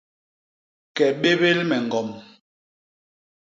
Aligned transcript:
Ke 0.95 1.05
bébél 1.21 1.59
me 1.69 1.75
ñgom. 1.85 2.09